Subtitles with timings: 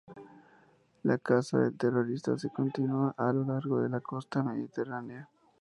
[1.03, 5.29] La caza del terrorista se continúa a lo largo de la costa mediterránea.